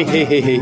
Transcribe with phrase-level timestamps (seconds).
[0.00, 0.60] いへいへい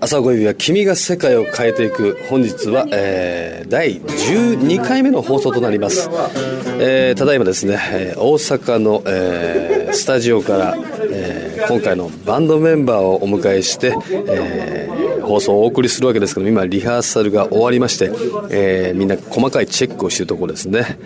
[0.00, 6.08] 朝ごいは君が世界を変えていく本日は、えー、第12回目の放送となります、
[6.78, 10.76] えー、ただいまですね、え、大阪の、えー、スタジオから、
[11.10, 18.12] えー、今回のバンドメンバーをお迎えして、えー、放送をお送りするわけですけど今リハーサルが終わりまして、
[18.50, 20.96] えー、みんな細かいチェックをしてるところですね、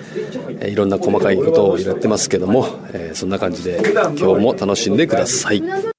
[0.68, 5.91] いろんな細かいことをやってますけども、えー、そんな感じで今日も楽しんでください。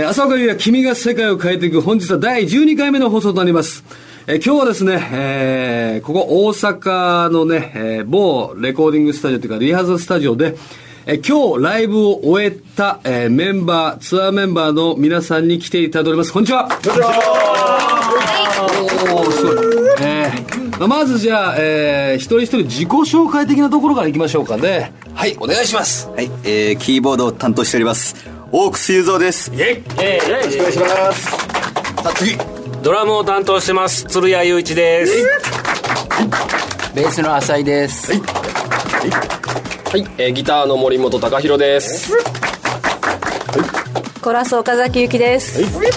[0.00, 3.84] えー、朝岡優也君が世界を変えていく本日は第12回目の放送となります。
[4.26, 10.56] えー、今日はですね、えー、ここ大阪のね、えー、某レコーディングスタジオというかリハーサルスタジオで、
[11.04, 16.32] えー、今日ライブを終えた、えー、メンバー、ツアーメンバーの皆さんに来ていただいております。
[16.32, 16.66] こんにちは。
[16.66, 17.10] こんにちは。
[19.12, 19.56] おー、すごい。
[20.00, 24.94] えー、まずじゃあ、えー、一人一人自己紹介的なところからいきましょうかね。
[25.12, 26.08] はい、お願いします。
[26.08, 28.39] はい、えー、キーボードを担当しております。
[28.52, 29.48] オークス雄三です。
[29.54, 30.28] イェイ。
[30.28, 31.30] よろしくお願いします。
[31.30, 31.36] さ
[32.04, 32.36] あ次。
[32.82, 34.04] ドラムを担当してます。
[34.06, 35.12] 鶴谷雄一です。
[36.92, 38.10] ベースの浅井です。
[38.12, 38.20] はい、
[40.02, 42.22] はい、えー、ギターの森本隆弘です、はい、
[44.20, 45.92] コラス岡崎由紀です、はい。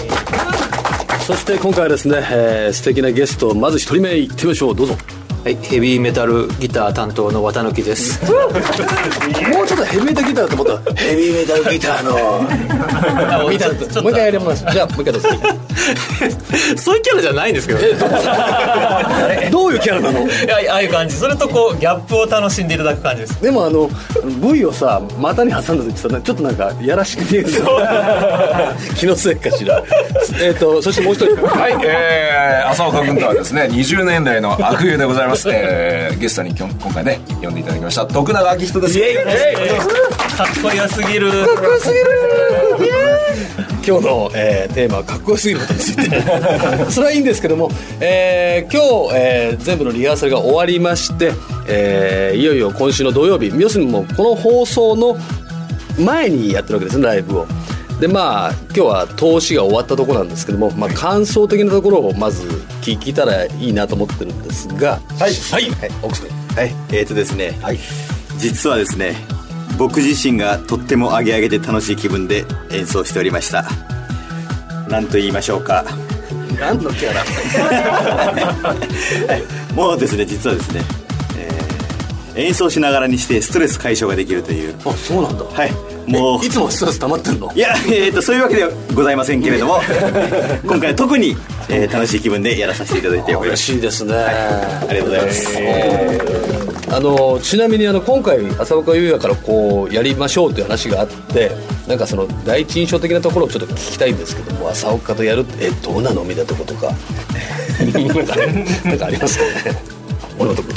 [1.26, 4.76] そして今回はですね、えー、素敵なゲストまず一人目いってみましょう。
[4.76, 4.96] どうぞ
[5.44, 8.18] はいヘビーメタルギター担当の綿貫です。
[8.32, 10.94] もうちょっとヘビーメタルギターって思った。
[10.94, 13.50] ヘビーメタルギターの。
[13.50, 14.64] ギターもう一回やります。
[14.72, 15.28] じゃあもう一回どうぞ。
[16.80, 17.80] そういうキャラじゃないんですけど
[19.50, 20.20] どういうキャラなの？
[20.26, 20.28] い
[20.66, 21.14] やああいう感じ。
[21.14, 23.42] それとこうギャップを楽しんでいただく感じです。
[23.42, 23.90] でもあの
[24.40, 27.48] V をさ股に挟んだ時さちょっとなんかやらしく見える。
[28.96, 29.82] 気のせいかしら。
[30.40, 31.36] えっ、とそしてもう一人。
[31.44, 38.06] はいえー、浅岡君とはですね20年来の悪友でございますます、えー、ゲストに今今回ね呼んでいただきました。
[38.06, 38.98] 徳永明人です。
[40.36, 41.30] かっこよすぎる。
[41.30, 42.04] かっこよすぎる。
[43.86, 46.22] 今日の、えー、テーマはかっこよすぎることについて。
[46.90, 51.32] それはいいんですけども、えー、今日、えー、全部のリハーサルが終わりまして、
[51.66, 55.16] えー、いよいよ今週の土曜日要するにもうこの放送の
[55.98, 57.46] 前にやってるわけですねライブを
[58.00, 62.46] でまあ今日は投資が終わったところなんですけども、まあ、感想的なところをまず
[62.82, 65.00] 聞いたらいいなと思ってるんですが。
[65.18, 65.34] はい。
[65.34, 66.28] はい、はい、奥さん。
[66.56, 66.74] はい。
[66.90, 67.78] えーとですね、はい、
[68.38, 69.14] 実はですね
[69.78, 73.64] 僕自身がとってもアゲアゲで楽しい気分で演奏しておりました。
[74.88, 75.84] 何と言いましょうか。
[76.60, 77.24] 何のキャラ？
[79.74, 80.82] もうですね実はですね、
[82.36, 84.74] えー、演奏しながらにしてストレス解消ができるという。
[84.84, 85.44] あそうなんだ。
[85.44, 86.44] はいもう。
[86.44, 87.52] いつもストレス溜まってんの？
[87.54, 89.80] いや、えーと、そういうわけではございませんけれども
[90.64, 91.36] 今回は特に、
[91.68, 93.72] えー、楽しい気分でやらさせていただいております。
[93.72, 101.52] 嬉しいですね、はい、ありがとうございます、えー、あのちなみにあの今回浅岡優也からこうやりましょうという話があって
[101.86, 106.22] なんかその第一印象的なところをちょっと聞きたいんですけども浅岡とやるってえどうなの？
[106.24, 106.92] みたいなとことか。
[108.84, 109.93] なんかありますかね？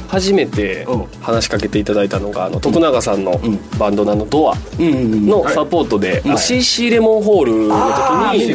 [0.07, 0.85] 初めて
[1.21, 3.39] 話しかけていただいたのがあの徳永さんの
[3.79, 8.49] バンドののドアのサポートで CC レモンホールの時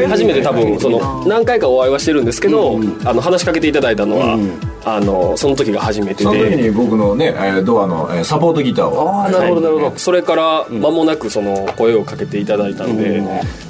[0.00, 4.36] に初めて多分その何回かお会いはしてるんですけどあの話しかけていただいたのは
[4.88, 6.22] あのその時が初めてで。
[6.22, 9.10] その時に僕のねドアのサポートギターを。
[9.10, 9.98] ああなるほどなるほど。
[9.98, 13.20] それから間もなくその声をかけていただいたんで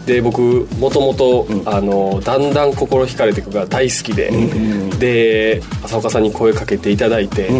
[0.05, 4.31] で僕もともとだんだん心惹かれていくが大好きで
[4.99, 7.59] で浅岡さんに声かけていただいてわ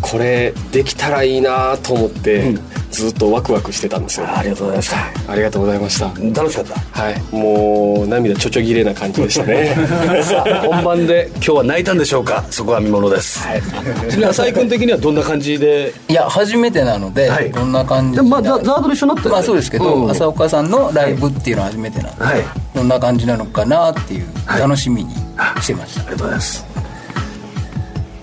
[0.00, 2.54] これできたらいいなと思って、
[2.90, 4.26] ずっとワクワクしてたんですよ。
[4.28, 5.32] ありがとうございました。
[5.32, 6.06] ありがとうございました。
[6.40, 6.80] 楽しかった？
[7.00, 9.74] はいもう涙ちょちょぎれな感じでしたね。
[10.24, 12.44] さあ本番で今日は泣いたんでしょうか？
[12.50, 15.92] そこは見ものです、はい、ちなみに浅井君的にはどんな感じで？
[16.08, 22.44] いや初めてなので、はい、どんな感じでまあザザードで一緒になったまあそうですけど、うん、浅岡さんのライブっていうのは初めてなんで、はい、
[22.74, 25.14] どんな感じなのかなっていう楽しみに
[25.60, 26.64] してました、ありがとうございます。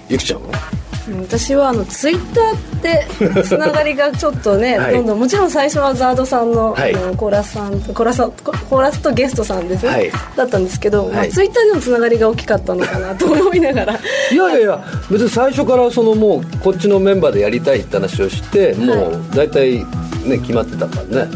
[0.09, 0.66] ゆきちゃんは？
[1.15, 13.93] 私はあのツイッターってつながりがちょっとね、 はい、どんどんもちろん最初はザードさんの,、はい、のコーラスさんコーラスコーラスとゲストさんですね、はい、だったんですけど、まあ、ツイッターでのつながりが大きかったのかなと思いながら。
[13.93, 19.85] いやいやいや別に最初からそのもうこっちのメンバーでやりたいって話をしてもう大体
[20.25, 21.31] ね決まってたからね。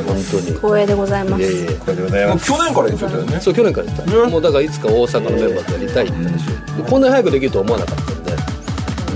[0.00, 0.52] 本当に。
[0.56, 1.42] 光栄でございます。
[1.42, 2.52] いやいや光栄でございます。
[2.52, 3.40] 去年から言ってたよね。
[3.40, 4.28] そう去年から言った。
[4.30, 6.84] もうだからいつか大阪のメンバーとやりたいって話を。
[6.84, 8.11] こんなに早くできるとは思わなかった。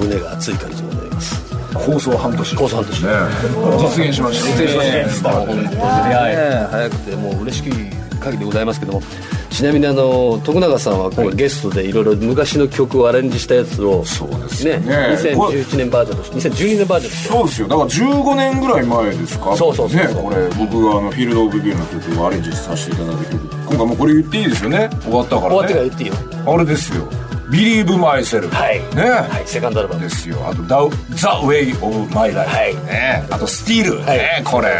[0.07, 1.43] 胸が熱い感じでございます。
[1.75, 2.57] 構想半年。
[2.57, 3.03] 構想半年。
[3.03, 3.09] ね。
[3.79, 4.47] 実現しました。
[4.47, 7.73] 実現しました、本当に早くてもう嬉しい
[8.19, 9.03] 限りでございますけども。
[9.51, 14.77] ちちなみにあの徳永さんは今回ゲストでいろいろ昔の曲をアレンジしたやつをそうですね。
[14.81, 17.69] ね2011年バージョンとして2012年バージョンそうですよ。
[17.69, 19.57] だから15年ぐらい前ですか？
[19.57, 24.91] そうそうそうねこれ僕があのフィールド・オブ・ビューの曲をアレンジさせていただいた曲今回もうこれ言っていいですよね？
[25.01, 25.49] 終わったからね。
[25.49, 26.15] 終わってから言っていいよ。
[26.53, 27.09] あれですよ
[27.51, 28.51] Believe Myself.
[28.51, 28.81] はい。
[28.95, 29.11] ね。
[29.11, 29.47] はい。
[29.47, 30.01] セカンドアルバム。
[30.03, 30.37] ですよ。
[30.47, 32.75] あと The Way of My Life はい。
[32.87, 33.27] ね。
[33.31, 34.79] あと Still ねこれ。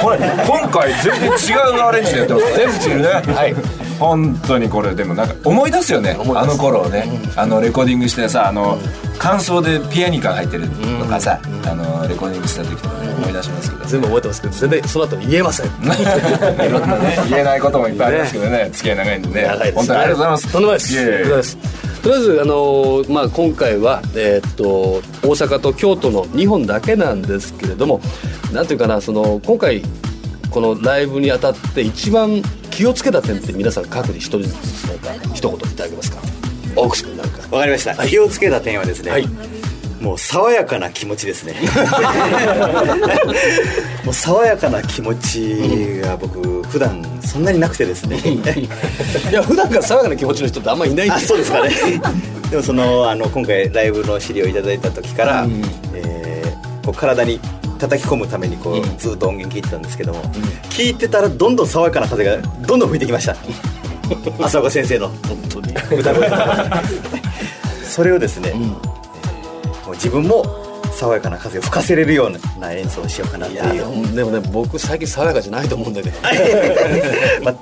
[0.00, 0.18] これ。
[0.18, 2.46] 今回全然違うアレンジでやってます。
[2.58, 3.32] ね Still ね。
[3.34, 3.54] はい。
[3.98, 6.16] 本当にこれでもなんか思い出すよね。
[6.34, 7.06] あの頃をね。
[7.36, 8.78] あのレコーディングしてさあの
[9.18, 10.68] 感想でピアニカが入ってる
[11.00, 13.84] とかさあのレコーディングした時とかね思い出しますけど。
[13.86, 15.66] 全部覚えてますけど全然その後言えません。
[16.66, 18.70] いろんなね言えないこともいっぱいありますけどね。
[18.72, 19.72] 付き合い長いんでね。
[19.74, 20.52] 本当にありがとうございます。
[20.52, 28.00] とんでもないですとりあえず、あのーまあ、今回は、えーっと大阪と京都の2本だけなんですけれども
[28.52, 29.82] なんていうかなその今回
[30.50, 36.18] このライブにあたって一番気をつけた点って皆さん各自一人ずつなんか一言いただけますか？
[36.76, 39.26] オークス君なんかわかりました、気をつけた点はですね、はい
[40.00, 41.54] もう爽やかな気持ちですね。
[44.04, 48.18] もう爽やかな気持ちが僕普段そんなになくてですね。
[48.18, 48.40] い
[49.32, 51.08] や普段から爽やかな気持ちの人ってあんまりいない。
[51.08, 51.70] んあそうですかね。
[52.50, 55.46] でもそのあの今回ライブの資料をいただいた時から、
[55.94, 56.28] えー
[56.88, 57.38] こう体に
[57.78, 60.22] 叩き込むためにこう、ずっと音源聞いてたんですけども、
[60.70, 63.36] 聞いてたらどんどん爽やかな風がどんどん吹いてきました。
[64.40, 65.08] 浅岡先生の。
[65.08, 65.74] 本当に。
[65.98, 66.30] 歌声
[67.84, 68.87] それをですね、う
[69.94, 70.44] 自分も
[70.92, 76.18] 爽やかな風を吹かせれるような演奏をしようかなっていいうやでもね僕最近爽やかじゃないと思うんだけど
[77.44, 77.54] まあ、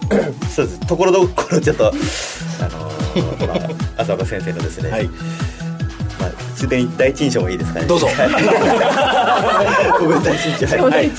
[0.48, 0.80] そうです。
[0.80, 3.54] ところどころちょっとあのーま
[3.98, 5.04] あ、浅岡先生のですね、はい。
[5.06, 7.86] まあ、ついでに第一印象もいいですかね。
[7.86, 8.08] どうぞ。
[9.98, 10.86] 僕の第一印象。
[10.86, 11.10] はい。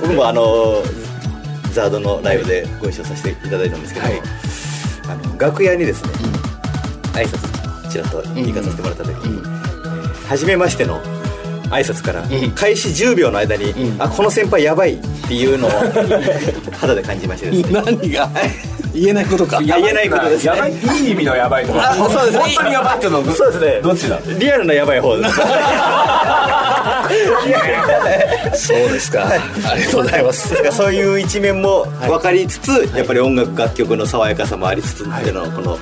[0.00, 1.10] 僕もあのー
[1.72, 4.20] ザードのライブでご一緒させていただいたんですけど、はい。
[5.08, 6.10] あの楽屋にですね、
[7.12, 9.49] 挨拶ちらっと行かさせてもらった時に、えー
[10.30, 11.02] 初めましての
[11.70, 12.22] 挨拶から
[12.54, 15.70] 開始10秒の間に、あこの先輩やばいっていうのを
[16.78, 17.82] 肌で感じましてですね。
[17.84, 18.30] 何が？
[18.94, 19.60] 言えないことか。
[19.60, 20.56] 言えないことですね。
[20.56, 20.72] やばい。
[20.72, 21.90] いい意味のやばいとか。
[21.90, 22.38] あそうですね。
[22.38, 23.80] 本当にやばいっていうのはそうですね。
[23.82, 24.20] どっちだ？
[24.38, 25.24] リアルなやばい方で
[28.54, 28.68] す。
[28.68, 29.26] そうですか、
[29.68, 30.50] ありがとうございます。
[30.50, 35.76] だからそういう一面も分かりつつ、やっぱり音楽楽曲の爽やかさもありつつっていうのをこの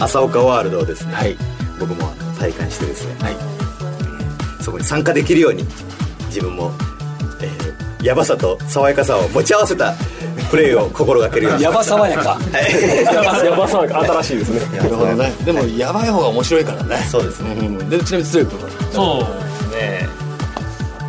[0.00, 1.36] 朝岡ワールドをですね、はい。
[1.78, 3.14] 僕も体感してですね、
[4.66, 5.64] そこに参加できるように
[6.26, 6.72] 自分も、
[7.40, 9.94] えーやばさと爽やかさを持ち合わせた
[10.50, 11.62] プレーを心がけるように。
[11.62, 12.34] やば爽やか。
[12.34, 12.38] は
[13.42, 14.78] いやばさが新しいですね。
[14.78, 17.04] なるほどねでもやばい方が面白いからね。
[17.10, 17.88] そうですね、うん。
[17.90, 18.68] でちなみに強い君は？
[18.92, 19.72] そう。
[19.72, 20.08] ですね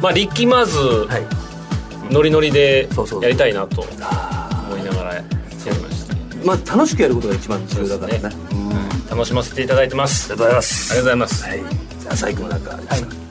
[0.02, 0.78] まあリッキーマーズ、
[1.08, 1.24] はい
[2.10, 2.88] ノリノリで
[3.22, 3.92] やりたいなと思
[4.78, 6.16] いながらやりました。
[6.46, 8.36] まあ楽しくやることが一番重要だからね。
[9.12, 10.32] 楽しませていただいてます。
[10.32, 10.92] ありがとうございます。
[10.94, 11.44] ありがとうございます。
[11.44, 11.60] はい。
[12.02, 13.08] じゃあ最後なんかありますか？
[13.14, 13.27] い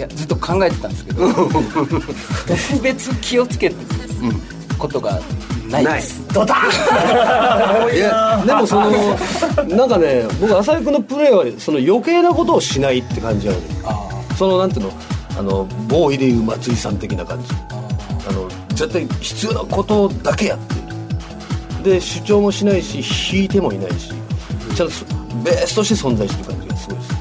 [0.00, 3.76] やずっと考えてたんですけど特別気をつけて
[4.78, 5.20] ことが
[5.68, 6.22] ないです。
[7.94, 8.90] いやでもその
[9.76, 13.60] なんかね僕浅井君のプレーはその余計なことをしないって感じなの。
[14.36, 14.92] そのなんていうの？
[15.38, 17.48] あのボーイでいう松井さん的な感じ。
[18.28, 20.74] あの絶対必要なことだけやって。
[20.74, 20.86] る
[21.94, 24.12] で主張もしないし弾いてもいないし
[24.74, 24.94] ちゃんと
[25.44, 27.14] ベースとして存在してる感じがすごいです。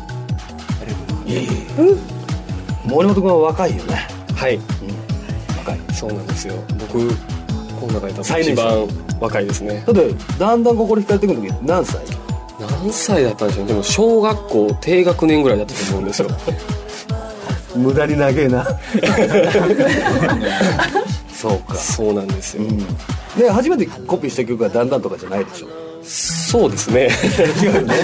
[1.25, 1.61] いやいやいや
[2.85, 4.07] 森本君は若いよね。
[4.35, 4.59] はい。
[5.57, 5.79] 若い。
[5.93, 6.55] そうなんですよ。
[6.79, 7.07] 僕
[7.79, 8.87] この中で多分一番
[9.19, 9.83] 若いですね。
[9.85, 12.01] だってだんだん心惹かれてくる時何歳？
[12.59, 13.73] 何歳だったんでしょうね。
[13.73, 16.29] でも小学校低学年ぐらいだったと思うんですよ。
[17.75, 18.65] 無駄に長えな。
[21.33, 21.75] そうか。
[21.75, 22.63] そうなんですよ、
[23.37, 25.67] で初めてコピーした曲がだんだんとかじゃないでしょ
[26.45, 27.09] そうですね。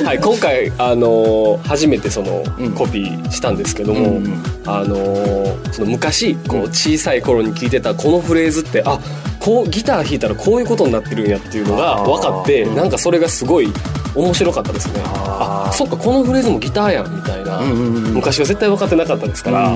[0.04, 2.44] はい、今回、あのー初めてその、
[2.76, 4.20] コピーしたんですけども、
[4.66, 9.00] あのーその昔こう小さい頃に聞いてたこのフレーズってあ
[9.40, 13.72] こうギター弾いたらこういうことになってるんやっていうのが分かってなんかそれがすごい
[14.16, 15.02] 面白かったですね。
[15.06, 19.72] あそっかこのフレーズもギターやんみたいな、昔は絶対分かってなかったですから、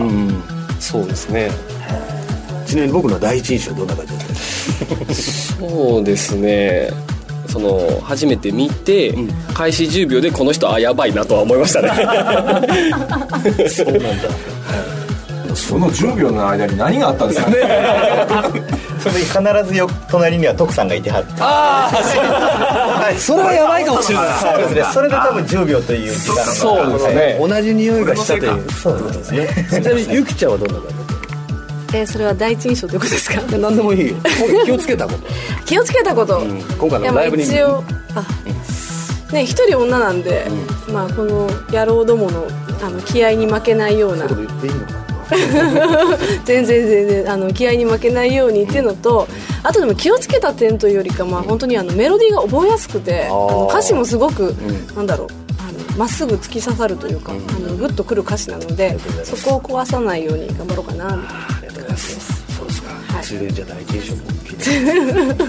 [0.79, 1.51] そうですね。
[2.65, 6.89] ちなみに僕の第一印象はどんな感じだった そうですね
[7.56, 9.16] その初めて見て、
[9.54, 11.90] 開始10秒でこの人あやばいなとは思いましたね。
[13.70, 14.10] そうなんだ。
[15.56, 17.56] その10秒の間に何があったんですかね。
[19.00, 21.42] その時必ずよ隣には徳さんがいてはって。
[21.42, 23.18] はい。
[23.18, 24.28] それはやばいかもしれない。
[24.42, 24.84] そうですね。
[24.94, 27.38] それで多分10秒という時間がそうですね。
[27.40, 28.70] 同じ匂いがしたという。
[28.70, 29.48] そうですね。
[29.72, 30.96] ちなみにゆきちゃんはどんな感じ？
[30.98, 31.05] だっ
[31.96, 33.42] えー、それは第一印象ということですか？
[33.58, 34.10] 何でもいい。
[34.10, 34.16] よ
[34.66, 35.20] 気をつけたこと。
[35.66, 37.44] 気をつけたこと、うん、今回のライブに。
[37.44, 37.84] 一応
[38.14, 40.46] あね一人女なんで、
[40.88, 42.46] うん、まあこの野郎どもの
[42.84, 44.28] あの気合に負けないような。
[44.28, 45.06] そう言っていいのか
[46.46, 49.28] 全然全然あの気合に負けないようにっていうのと
[49.64, 55.46] あとでも気をつけた点というよりか、まあ、本当にあのメロディーが覚えやすくてあの歌詞もすごく、うん、なんだろう
[55.98, 61.55] まっすぐ突き刺さるというか、うん、あのグッとくる歌詞なのでそこを壊さないように頑張ろうかなみたいな
[61.96, 62.56] ありがとうございます。
[62.56, 65.46] そうですか、はい、ついでじゃあ第一印象も聞いて。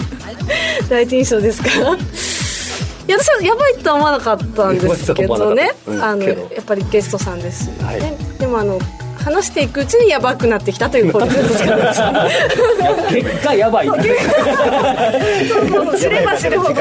[0.88, 1.68] 第一印象ですか？
[1.70, 8.00] いや私はやばいとは思わなかったんですけどね、うん、あのやっぱりゲストさんです、はい、
[8.40, 8.80] でもあの
[9.22, 11.62] 話していくうちにやばくなってきたということです
[13.14, 13.86] 結果やばい。
[13.86, 13.98] そう
[15.68, 16.80] そう知れば知るほど。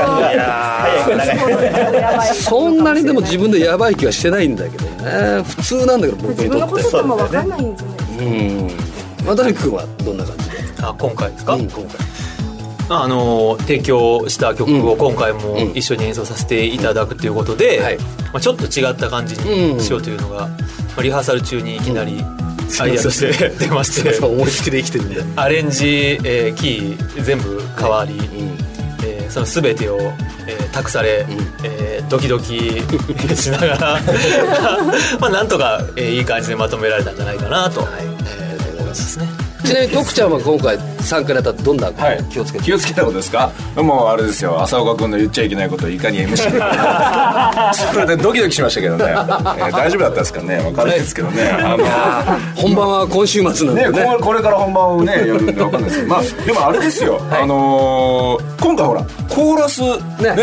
[2.34, 5.43] そんなにでも自分でやばい気はしてないんだけどね。
[5.43, 6.43] 普通なんだけど僕にとって。
[6.43, 8.19] 自分のこととも分かんないんじゃないですか。
[8.19, 8.94] うん
[9.25, 10.58] 渡君はどんな感じで？
[10.82, 12.05] あ今回ですか、うん、今回。
[12.88, 18.03] あの提供した曲を今回も一緒に演奏させていただくということで、うんはい、ま
[18.36, 20.58] あ、ちょっと違った感じにしようというのが、ま
[20.98, 22.24] あ、リハーサル中にいきなり
[22.79, 24.17] アイデアとして出まして。
[24.24, 25.24] 思いつきで生きてるんで。
[25.36, 28.58] アレンジ、えー、キー全部変わり、うん、
[29.03, 29.98] えー、その全てを、
[30.48, 32.84] えー、託され、うん、えー、ドキドキ
[33.36, 34.01] しながら
[35.20, 38.14] まあなんとか、えー、いい感じでまとめられたんじゃないかなと、はい
[38.95, 39.55] えー、思いますね。
[39.65, 41.91] ちなみに徳ちゃんは今回参加にあたってどんな
[42.29, 43.51] 気をつけて、はい、気をつけたことですか？
[43.75, 44.61] もうあれですよ。
[44.61, 46.37] 浅岡君の言っちゃいけないことをいかに MC
[47.93, 50.57] それでドキドキしましたけどね、えー、大丈夫だったですかね？
[50.57, 51.49] 分からないですけどね。
[51.49, 51.85] あの
[52.55, 54.05] 本番は今週末なんでね。
[54.05, 56.09] ねこれから本番をねやるんで分かんないですけど。
[56.09, 60.35] まあでもあれですよ、はい、あのー、今回ほらコーラスね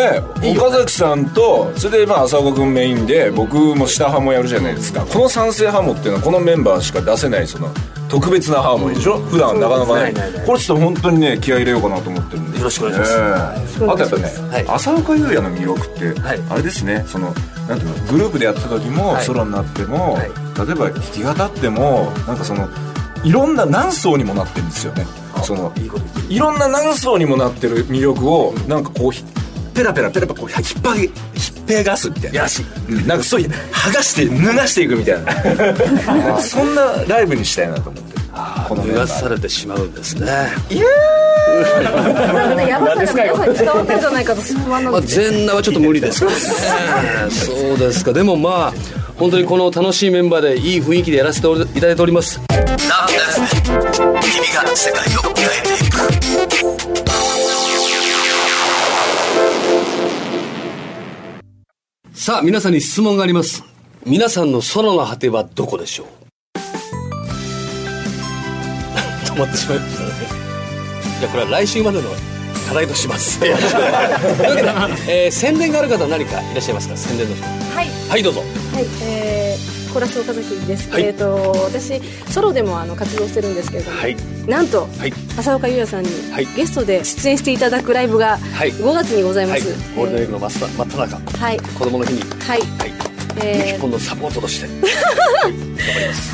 [0.43, 5.03] ね岡崎さんとそれでまあ浅岡君メインで僕も下ハモやるじゃないですか。
[5.07, 7.69] この賛成ハモっていうのはこのメンバーしか出せないその
[8.13, 10.15] 特別なハーモニーでしょ、うん、普段なかなかない。
[10.45, 12.59] これちょっと本当にね気合い入れようかなと思ってるんで。
[12.59, 17.35] よろしくお願いします、えー、あとやっぱね、はい、浅岡優也の魅力って、はい、あれですねその
[17.69, 22.69] なんていうのグループでやった時も、ソロになっても、例えば弾き語ってもなんかその
[23.25, 25.07] いろんな何層にもなってるんですよね。
[25.43, 25.73] その
[26.29, 29.13] いろんな何層にもなってる魅力をなんかこう
[29.75, 32.47] ペラペラペラペラこう引っ張り引っぺがすみたいな。
[33.07, 36.41] なんかそういう剥がして脱がしていくみたいな。
[36.41, 38.13] そんなライブにしたいなと思って。
[38.69, 40.27] この脱がされてしまうんですね。
[40.71, 40.87] いや
[42.33, 46.25] なんかやばさが皆さんに伝わったんじゃないかと不安なんです全裸はちょっと無理です。
[46.25, 46.31] ね
[47.31, 48.13] そうですか。
[48.13, 52.41] でもまあ本当にこの楽しいメンバーでいい雰囲気でやらせていただいております。
[52.49, 52.55] 君
[54.55, 56.22] が世界を変えていく
[62.23, 63.65] さあ皆さんに質問があります。
[64.07, 66.07] 皆さんの空の果てはどこでしょう？
[69.27, 70.11] 止まってしまいましたね。
[71.19, 72.09] じゃあこれは来週までの
[72.69, 73.41] 課題とします。
[73.41, 73.65] というわけ
[74.63, 74.71] で、
[75.09, 76.97] えー、宣伝がある方何かいらっしゃいますか？
[76.97, 77.45] 宣伝の人。
[77.45, 77.51] は
[77.83, 77.91] い。
[78.09, 78.45] はいどうぞ。
[78.73, 79.22] はいえー、
[79.93, 82.01] コラス岡崎です、はい、えっ、ー、と私
[82.33, 86.11] ソロでもあの活動してるんですけれども、はい、なんと、はい、浅岡優也さんに、
[86.57, 92.21] ゲストで出演していただくライブが5月にございます、ゴールデンウィークの真っ只中、はい、子供の日に。
[92.21, 92.93] はい、はい。
[93.41, 94.67] えー、本のサポートとして。
[95.43, 95.53] はい、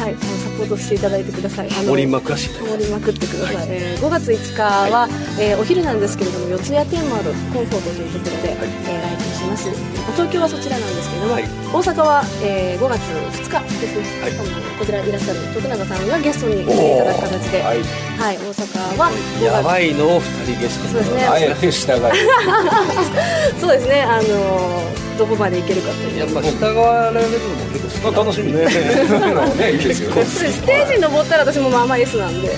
[0.05, 0.17] はい。
[0.17, 1.71] サポートしていただいてください。
[1.71, 9.18] ハモりまくらしハモりまくってください、はい、えー、5月5日は、はい、えー、お昼なんですけれども四谷天丸コンフォートというところで、はい、えー、ライ
[9.59, 10.13] ブします。
[10.13, 14.33] 東京はそちらなんですけれども、はい、大阪は、えー、5月2日ですね、はい、
[14.79, 19.11] こちらいらっしゃる徳永さんがゲストに来ていただく形で、はい、はい、大阪は
[19.43, 21.27] やばいの2人ゲストそうですね。
[21.27, 22.03] あえて従い。
[23.61, 24.03] そうですね。
[24.03, 24.83] あの
[25.19, 26.19] どこまでいけるかっていう。
[26.21, 28.53] やっぱ従われるのも結構楽しみ。
[28.53, 28.65] ね。
[28.65, 29.73] ね。
[29.75, 30.25] いいですよね。
[30.25, 32.57] ステージに登ったら私もまあまあ S なんで。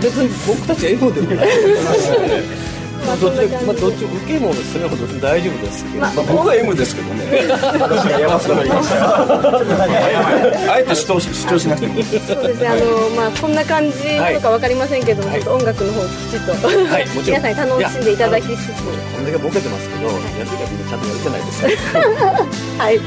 [0.00, 1.48] 別に僕たち M でもない
[3.06, 4.86] まあ、どっち、まあ、どっち受けもですね、
[5.20, 7.24] 大丈夫ですけど、まあ、僕は M ですけどね。
[7.80, 10.72] 私が山下が言いました。
[10.72, 12.02] あえて主張し、主張しなくても。
[12.02, 13.98] そうですね、あの、まあ、こんな感じ
[14.34, 16.52] とかわかりませんけども、ちょっと音楽の方きちっと。
[16.52, 17.42] はい、もちろん。
[17.42, 18.82] 皆さんに楽しんでいただきつつ。
[18.82, 21.64] こんだけボケてますけど、やるときはみんなちゃんとやれてないです。
[22.78, 23.00] はい。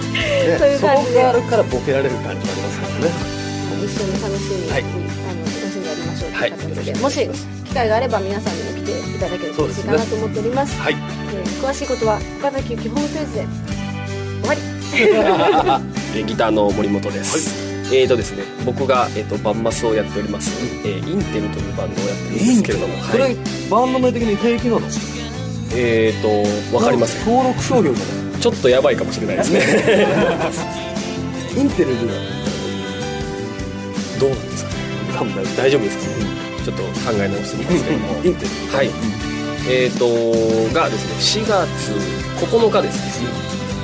[0.59, 1.23] そういう感じで。
[1.23, 3.33] あるからボケられる感じがありますからね。
[3.83, 4.83] 一緒に楽しんで、はい、
[6.51, 7.45] んでやりましょうといもし。
[7.65, 13.47] 機会があれば皆さんにも来ていただけると嬉しいかなと思っております、ね、はい、えー、詳しいことは岡崎基本ホームページで。
[14.41, 14.62] 終わり。
[16.27, 17.50] ギターの森本です、
[17.89, 20.51] はい、えーとですね、僕が、えーと、バンマスをやっております、
[20.85, 23.38] えー、インテルというバンドをやってるんですけれども、それ、はい、
[23.71, 24.81] バンド名的に平気なの？
[25.75, 26.27] えーと
[26.77, 28.41] 分かります登録商標じゃない？
[28.41, 29.62] ちょっとやばいかもしれないですね。
[31.57, 31.95] インテルで
[34.19, 34.75] どうなんですかね。
[35.17, 35.97] 多分大丈夫です
[36.63, 38.08] ちょっと考え直してみますけども。
[38.74, 38.89] はい。
[39.70, 40.08] えーと
[40.74, 41.96] がですね4月
[42.43, 43.29] 9日ですね、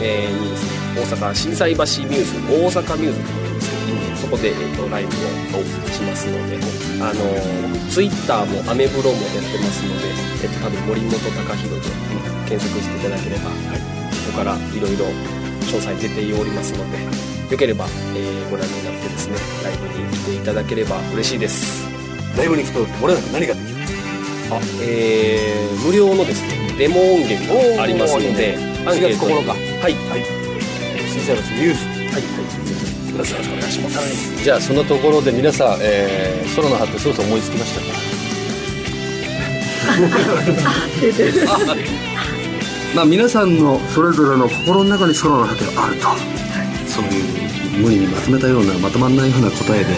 [0.01, 6.59] えー、にですね大阪心斎橋ミューズ大阪ミューズというですけど、そこで、えーと、ライブをしますので
[7.00, 10.07] あのツイッターもアメブロもやってますので、
[10.43, 11.95] えーと、多分森本隆弘で
[12.50, 15.05] 検索していただければ、はい、そこからいろいろ
[15.71, 17.00] 詳細出ておりますので
[17.51, 21.88] よければ、えー、ご覧になってですねライブに来ていただければ嬉しいです
[22.39, 23.75] ライブに行くと漏れなく何ができる？
[24.51, 29.25] あえー、無料のですねデモ音源がありますのでアンケート。
[29.27, 29.50] 9日。
[29.50, 30.24] はい、はい。
[31.12, 31.86] 新生活ニュース。
[31.86, 32.00] はい。
[32.01, 32.24] はい。
[33.12, 34.03] よろしくお願いします、は
[34.39, 38.00] い、じゃあそのところで皆さん、えー、空の葉ってそろそろ思いつきましたか？
[42.96, 46.19] まあ皆さんのそれぞれの心の中に空の果てがあると、はい、
[46.88, 49.93] そういう無理にまとめたようなまとまらないような答えで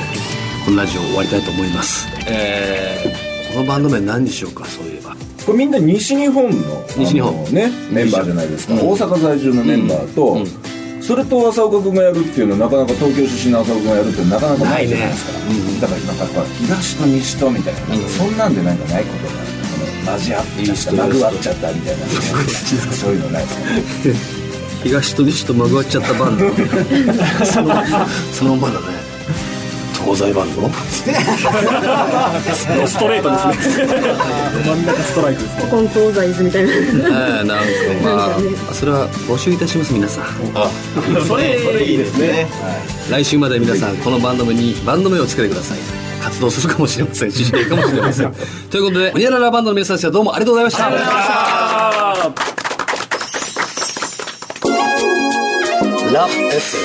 [0.72, 5.14] このラジオ終わりたいと思います、えー、このバンド名何にしようかそういえば。
[5.46, 7.36] これみんな西日本の西日本。
[7.52, 10.42] ねメンバーじゃないですか、うん、大阪在住のメンバーと、うん。
[10.44, 11.04] うん。
[11.04, 22.08] それと浅岡君がやるっていうのはなかなか東京出身の浅岡君がやるってなかなかないじゃないですか、ねうん、だからなんかやっぱ東と西とみたいな、うん、そんなんでなんかないことがこの交わっちゃったまぐわっちゃったみたいな
[22.96, 24.42] そういうのないですかね。
[24.86, 26.48] 東と西とまぐわっちゃったバンド。
[27.44, 27.76] その
[28.32, 29.01] そのままだね
[30.12, 30.68] 東西バンド
[32.86, 33.88] ストレートですね。
[34.66, 35.72] 真ん中ストライクですね。
[35.72, 36.72] コン東西ズみたいな。
[36.74, 37.56] えなんか
[38.04, 38.36] ま
[38.70, 40.26] あそれは募集いたします皆さん。
[40.54, 40.70] あ
[41.26, 42.46] それそれいいですね、
[43.10, 45.78] 来週まで皆さんこのバンド名にバンド名をつけてください。
[46.22, 48.34] 活動するかもしれませんしないかもしれません。
[48.70, 50.88] ということでホニャララバンドの皆さんでしたどうもありがとうございました。
[50.88, 52.46] ありがとうございまし
[56.08, 56.14] た。
[56.14, 56.78] ラフ F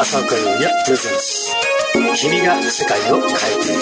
[0.00, 1.47] 朝岡優也プレゼンス
[1.92, 3.32] 君が世界を変え
[3.64, 3.80] ていく。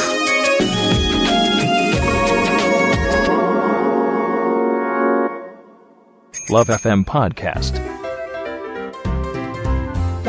[6.51, 8.04] LoveFM Podcast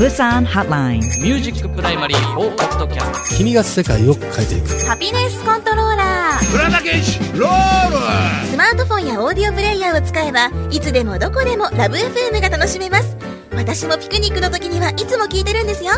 [0.00, 1.00] Busan Hotline.
[1.20, 4.68] ミュージックプライマリー4ポッドキャスト君が世界を変えていく。
[4.86, 8.46] ハピネスコントローラーロール。
[8.46, 13.14] スマートフォンやオーディオプレイヤーを使えばいつでもどこでもラブ FM が楽しめます。
[13.54, 15.90] 私もピクニックの時にはいつも聞いてるんですよ。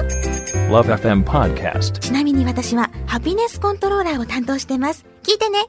[0.68, 2.00] LoveFM Podcast.
[2.00, 5.06] ちなみに私はハピネスコントローラーを担当してます。
[5.22, 5.68] 聞いてね